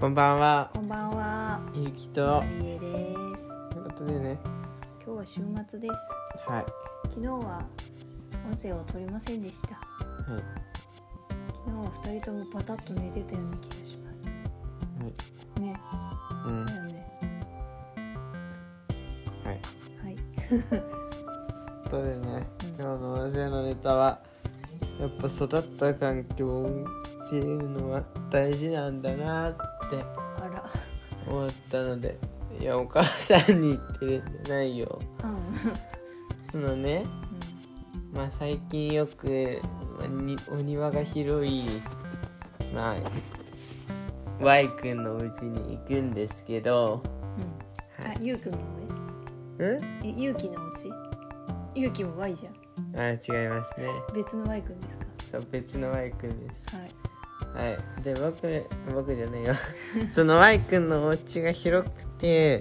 [0.00, 1.60] こんばんは、こんばんは。
[1.74, 2.42] ゆきと。
[2.58, 3.50] りえです。
[3.70, 4.38] ということでね、
[5.04, 5.92] 今日は週末です。
[6.48, 6.64] はい、
[7.10, 7.62] 昨日は
[8.50, 9.74] 音声を取りませんでした。
[9.74, 9.82] は
[10.38, 10.42] い、
[11.52, 14.24] 昨日は二人ともパタッと寝てたような気がします。
[14.24, 14.30] は
[15.58, 15.74] い、ね、
[16.46, 17.06] うん、だよね。
[19.44, 19.60] はい。
[20.02, 20.16] はい。
[20.48, 20.62] という
[21.84, 22.48] ことでね、
[22.78, 24.18] 今日の音声のネタは、
[24.98, 26.86] やっぱ育った環境
[27.26, 30.64] っていうのは大事なんだなってあら。
[31.28, 32.18] 思ったので、
[32.58, 35.00] いや、お母さんに言ってるんじゃないよ。
[35.24, 36.50] うん。
[36.50, 37.06] そのね、
[38.12, 39.60] まあ最近よく、
[39.98, 41.64] まあにお庭が広い、
[42.74, 47.02] まあ、Y 君の家に行くんですけど、
[47.98, 48.04] うん。
[48.06, 49.78] はいあ、ゆうくんのうん？
[49.78, 49.80] 上。
[50.04, 50.90] え、ゆうきのうち。
[51.74, 52.54] ゆうきも Y じゃん。
[52.96, 53.14] あ違
[53.46, 55.04] いますね別の Y くんですか？
[55.32, 56.90] そう別の Y 君ですはい。
[57.54, 58.02] はい。
[58.02, 59.54] で僕僕じゃないよ。
[60.10, 62.60] その Y 君のお家が広くて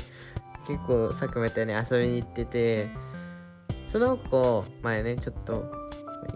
[0.67, 2.89] 結構さっきも言ったように遊びに行ってて。
[3.89, 5.71] その子前ねちょっと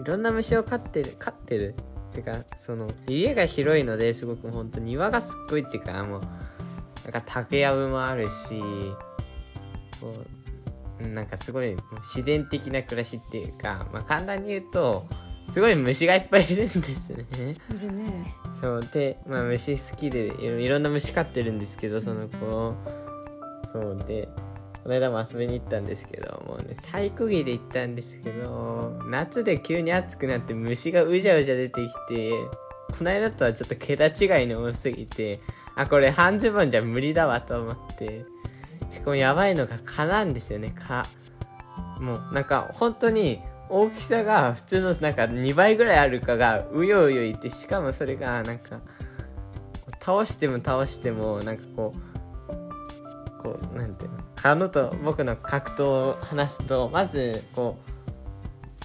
[0.02, 1.76] いろんな虫を飼ってる飼ってる？
[2.12, 6.22] てかその家が広いのですごく本当庭がすっごいっていうかもう
[7.04, 8.60] なんか竹やぶもあるし
[10.02, 10.16] こ
[11.00, 15.06] うなんかすごい自然的な暮らしっていうか、まあ、簡単に言うと
[15.50, 17.26] すごい虫がいっぱいいるんですね。
[17.70, 18.36] いるね。
[18.54, 22.76] そうで、まあ、虫好きでいろんな虫飼ってるんですけどその子
[23.72, 24.30] そうで
[24.84, 32.32] この間も遊びに行ったんですけどもうね体育着で行ったんですけど夏で急に暑くなって虫がうじゃうじゃ出てきて
[32.98, 35.40] この間とはちょっと桁違いの多すぎて
[35.76, 38.26] あこれ半ズボンじゃ無理だわと思って
[38.92, 41.06] しかもやばいのが蚊なんですよね蚊。
[42.00, 48.80] もうなんか本当に大きさが普通のなんか2倍ぐらいあるかがうようよいてしかもそれがなんか
[50.00, 57.78] 倒しても倒してもなんかこうこうなんていうの蚊のと僕の格闘を話すとまずこ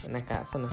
[0.07, 0.69] うなんかその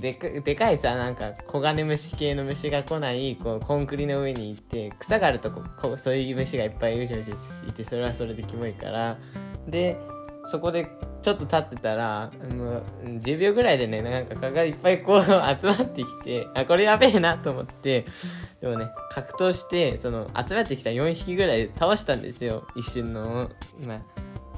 [0.00, 7.30] でかでかいさなんかコガネムシ系の虫が来ないこうコンクリの上に行って草があるとここそういう虫がいっぱいうじうじ
[7.68, 9.18] いてそれはそれでキモいから。
[9.68, 9.98] で
[10.50, 10.86] そこで
[11.24, 18.04] ちょっと立ってたらもう10秒ぐらいでねなんか蚊がいっぱいこう集まってきてあこれやべえなと思って
[18.60, 22.66] でもね格闘してその集まってきた4匹ぐらい倒したんですよ。
[22.76, 24.00] 一瞬の、まあ、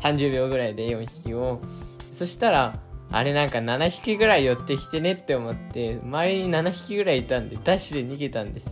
[0.00, 1.60] 30秒ぐらいで4匹を。
[2.10, 2.80] そしたら
[3.12, 8.70] あれなんか7匹ぐらい寄ってきてねって思って周りに7匹ぐらいいたんでダッシュで逃げたんです。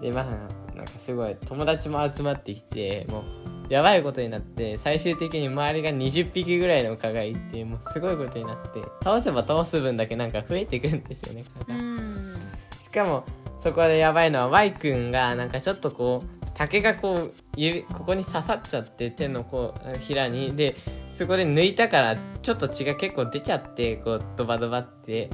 [0.00, 12.36] でまあなんかすごい友達も集まってきてもうやばいことになって最終的に周りが20匹ぐらいの蚊がいてもうすごいことになって倒せば倒す分だけなんか増えていくんですよね蚊が、ん。
[12.82, 13.24] しかも
[13.62, 20.76] そこでやばいのは Y 君がなんかちょっとこう竹がこう指ここに刺さっちゃって手のこうひらにで
[21.14, 25.30] そこで抜いたからちょっと血が結構出ちゃってこうドバドバって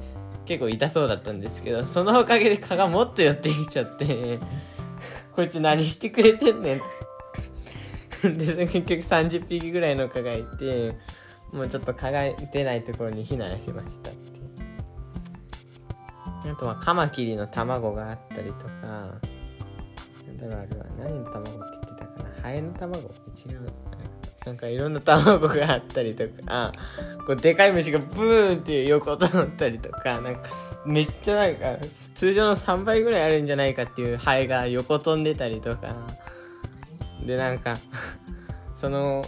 [0.47, 4.39] 結構痛そうだったんですけどそのおかげで蚊がもっと寄ってきちゃって
[5.35, 6.81] こいつ何してくれてんねん
[8.23, 10.97] で結局30匹ぐらいの蚊がいて
[11.53, 12.23] もうちょっと蚊が
[12.53, 14.11] 出ないところに避難しました
[16.51, 18.71] あとはカマキリの卵があったりとか。
[18.83, 22.43] なんだろうあれは何の卵って言ってたかな。
[22.43, 22.97] ハエの卵？
[22.99, 23.63] 違う
[24.47, 24.53] な。
[24.53, 26.73] んかいろんな卵があったりとか。
[27.27, 30.21] こうでかい虫がブーンって横通ったりとか。
[30.21, 30.41] なんか
[30.87, 31.77] めっちゃなんか
[32.15, 35.95] 通常の3倍ぐらいあるんじゃないかっていうハエが横飛んでたりとか。
[37.27, 37.77] でなんか
[38.75, 39.25] その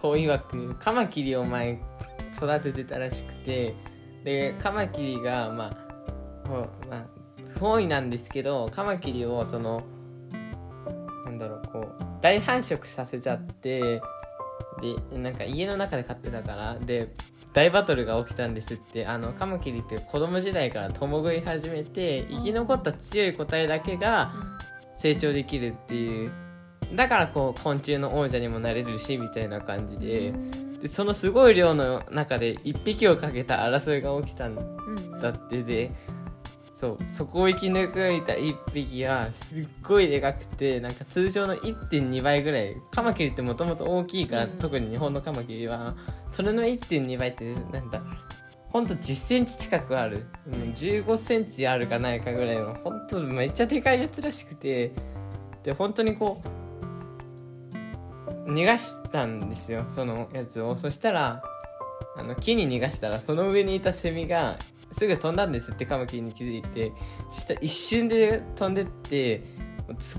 [0.00, 1.80] 子曰くカマキリを前
[2.34, 3.74] 育ててたらしくて
[4.24, 7.04] でカマキリがまあまあ
[7.54, 9.80] 不本意なんですけどカマキリをその
[11.24, 14.00] なんだろうこう大繁殖させちゃって
[14.80, 17.08] でなんか家の中で飼ってたからで
[17.52, 24.32] 大バトルが起きたんですってあのカマキリって子供時代から共食い始めて生き残った強い個体だけが
[24.96, 26.32] 成長できるっていう
[26.94, 30.32] だからこう昆虫の王者にもなれるしみたいな感じで。
[30.80, 35.20] でそのすごい量の中で1匹をかけた争いが起きたんうん。
[35.20, 35.90] だってで
[36.72, 44.58] そうそこを生き抜いた1匹はすっごいでかくてなんか通常の1.2倍ぐらいカマキリってもともと大きいから、うん。
[44.58, 45.96] 特に日本のカマキリは。
[46.28, 48.00] それの1.2倍ってなんだ
[48.68, 54.92] ほんと1 0ンチ近くある、うん、1 5ンチあるかないかぐらいのほんとめっちゃでかいやつらしくて。
[55.64, 56.57] で本当にこう
[58.46, 60.76] 逃がしたんですよそのやつを。
[60.76, 61.42] そしたら
[62.16, 64.56] あの木に逃がしたらその上にいたセミが
[64.90, 66.92] すぐ飛んだんですってカマキリに気づいて
[67.30, 69.42] した一瞬で飛んでって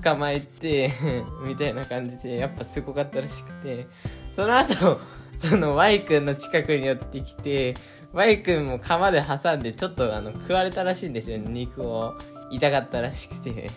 [0.02, 0.92] 捕まえて
[1.44, 3.86] みたいな感じでやっぱすごかったらしくて。
[4.34, 5.00] その後
[5.34, 7.74] その Y 君の近くに寄ってきて
[8.12, 12.14] Y 君も釜で挟んでちょっとあの食われたらしいんですよね肉を。
[12.52, 13.70] 痛かったらしくて。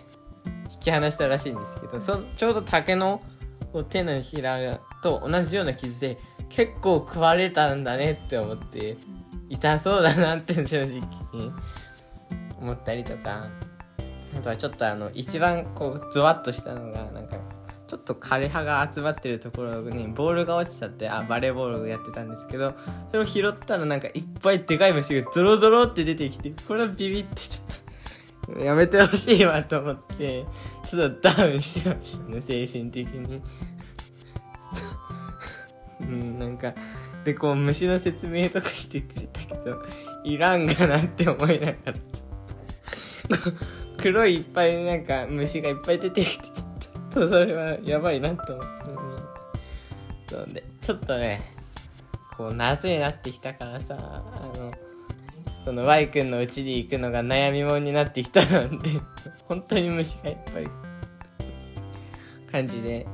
[0.73, 3.21] 引き離したらしいんですけどそちょうど竹の
[3.73, 6.17] こう手のひらと同じような傷で
[6.49, 8.95] 結構食われたんだねって思って
[9.49, 11.01] 痛そうだなって正直
[12.59, 13.49] 思ったりとか。
[14.35, 17.37] あとはちょっとあの一番こうゾワッとしたのがなんか
[17.87, 22.73] ちょっと枯葉が集まってるところにボールが落ちちゃってあバレーボールやってたんですけど
[23.11, 27.82] それを拾ったらなんかいっぱいでかい虫がゾロゾロって出てきてこれはビビってちょっと
[28.61, 30.45] やめてほしいわと思って
[30.85, 33.41] ちょっとダウンしてましたね精神的に。
[36.01, 36.73] うんなんか
[37.23, 39.81] でこう虫の説明とかしてくれたけど
[40.25, 41.93] いらんがなって思いながら
[43.97, 48.83] 黒いいっぱいなんか虫がいっぱい出てきてちょっとそれはやばいなと思って。
[50.33, 51.53] そうでちょっとね
[52.35, 54.71] こう夏になってきたからさあの
[55.63, 58.89] その Y 君の家に行くのが悩みもんになってきたなんで
[59.47, 60.67] 本当に虫がいっぱい
[62.51, 63.07] 感じで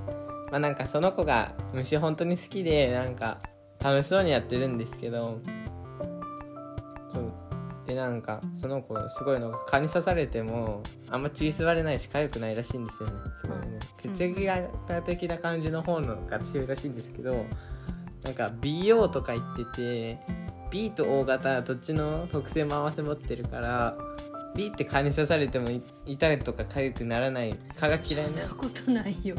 [0.52, 3.38] まあなんかその子が虫本当に好きでなんか
[3.80, 5.40] 楽しそうにやってるんですけど
[7.14, 7.32] そう。
[7.88, 13.16] でなんかその子すごいのが蚊に刺されてもあんま血吸われないし痒くないらしいんですよね。
[13.38, 13.80] すごいね。
[14.04, 17.46] 血液型的な感じの方のが強いらしいんですけど
[18.24, 20.39] なんか BO とか言ってて
[20.72, 23.98] B と O 型どっちの特性も合わせ持ってるから
[24.56, 25.68] B って蚊に刺されても
[26.06, 29.36] 痛いとか痒くならない蚊が嫌いなそんなことないよ。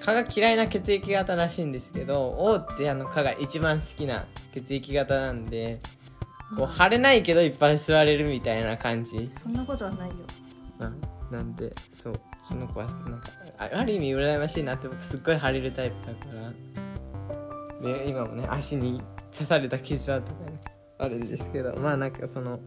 [0.00, 4.24] 蚊が嫌いな血液型らしいんですけど O ってあの蚊が一番好きな
[4.54, 5.78] 血液型なんで
[6.56, 9.30] こう腫れないけどいっぱい吸われるみたいな感じ。
[9.42, 10.14] そんなことはないよ。
[10.78, 10.92] な
[11.30, 12.14] なんでそう
[12.48, 16.50] その子はなんかあある意味羨ましいなって僕すっごい腫れるタイプだから。
[17.82, 19.00] で今もね足に
[19.32, 20.60] 刺された傷跡がね
[20.98, 22.60] あるんですけどまあなんかその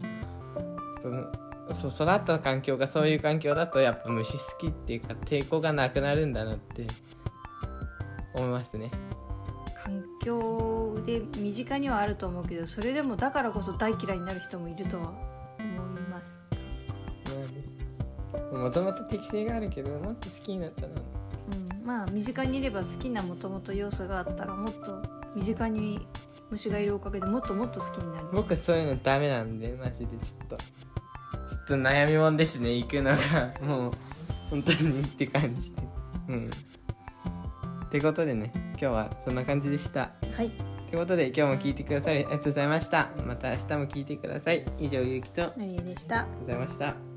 [1.02, 1.32] その
[1.72, 6.84] そう育った環境がそういう環境だとやっぱ虫好きっていうか抵抗がなくなるんだなって
[8.34, 8.90] 思いますね。
[9.82, 15.12] 環境で身近にはあると思うけどそれでもだからこそ大嫌いになる人もいるとは
[15.58, 16.40] 思います。
[18.52, 20.88] もともと適性があるけどもっと好きになったな
[21.78, 25.02] うん、まあ身近にいれば好きなもともと要素があったらもっと
[25.34, 26.06] 身近に
[26.54, 28.28] 虫がいるおかげでもっともっと好きになる。
[28.32, 30.56] 僕そういうのダメなんでマジでちょっと。
[30.56, 30.64] ちょ
[31.58, 32.72] っと悩みもんですね。
[32.74, 33.16] 行くのが。
[33.66, 33.92] もう
[34.50, 35.82] 本当にって感じで。
[36.28, 36.46] うん。
[36.46, 40.10] ってことでね今日はそんな感じでした。
[40.36, 40.46] はい。
[40.46, 40.50] っ
[40.90, 43.08] てことで今日も聞いてくださりありがとうございました。
[43.26, 44.64] また明日も聞いてください。
[44.78, 45.42] 以上ゆうきと。
[45.42, 46.22] ありがと何でした。
[46.22, 47.13] うございました